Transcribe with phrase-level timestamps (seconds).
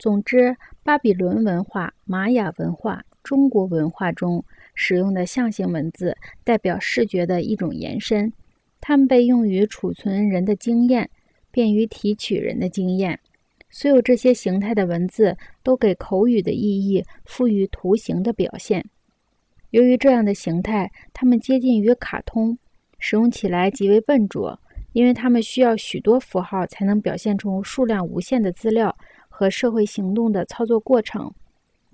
[0.00, 4.42] 总之，巴比伦文化、玛雅文化、中国文化中
[4.74, 8.32] 使用的象形文字，代表视觉的一种延伸。
[8.80, 11.10] 它们被用于储存人的经验，
[11.50, 13.20] 便于提取人的经验。
[13.68, 18.82] 所有这些形态的文字都给口语的意义赋予图形的表现。
[19.68, 22.56] 由于这样的形态，它们接近于卡通，
[22.98, 24.58] 使用起来极为笨拙，
[24.94, 28.96] 因为它们需要许多符号才能表现出数量无限的资料。
[29.40, 31.32] 和社会行动的操作过程，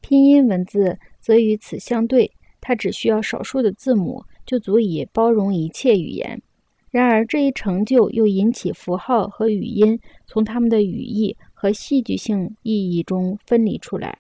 [0.01, 2.29] 拼音文字则与此相对，
[2.61, 6.43] 它只需要少数的字母就足以包容一切语言。
[6.91, 9.97] 然而，这一成就又引起符号和语音
[10.27, 14.19] 从它们的语义和戏剧性意义中分离出来。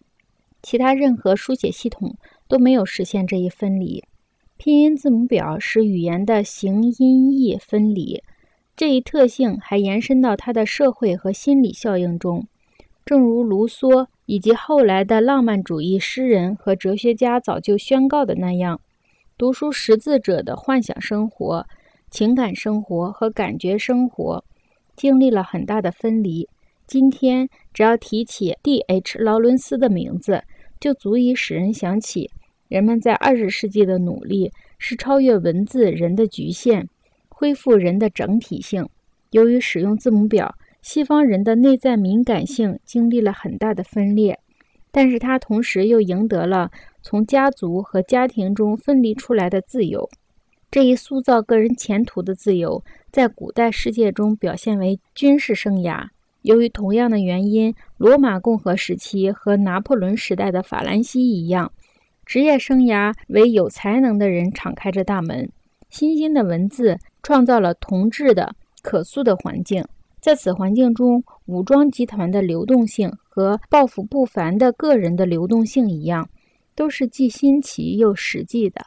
[0.62, 4.04] 其他任何书写系统都没有实现这一分离。
[4.56, 8.22] 拼音字母表使语言的形音义分离，
[8.76, 12.46] 这一特性还延伸到它的社会和心理效应中。
[13.06, 18.80] 正如卢梭以及后来的浪漫主义诗人和哲学家早就宣告的那样，
[19.38, 21.64] 读书识字者的幻想生活、
[22.10, 24.42] 情感生活和感觉生活
[24.96, 26.48] 经历了很大的分离。
[26.84, 29.20] 今天，只要提起 D.H.
[29.20, 30.42] 劳伦斯的名字，
[30.80, 32.28] 就足以使人想起
[32.66, 36.88] 人们在二十世纪的努力是超越文字人的局限，
[37.28, 38.88] 恢复人的整体性。
[39.30, 40.52] 由于使用字母表。
[40.88, 44.38] 西方人的内在敏感性经历了很大的分裂，
[44.92, 46.70] 但是他同时又赢得了
[47.02, 50.08] 从家族和家庭中分离出来的自由。
[50.70, 56.06] 这一塑造个人前途的自由，在古代世界中表现为军事生涯。
[56.42, 61.72] 由于同样的原因，罗马共和时期和拿破仑时代的法兰西一样，
[62.24, 65.50] 职业生涯为有才能的人敞开着大门。
[65.90, 69.84] 新兴的文字创造了同质的可塑的环境。
[70.26, 76.28] 在此环境中，武装集团的流动性和抱负不凡的个人的流动性一样，
[76.74, 78.84] 都是既新奇又实际的。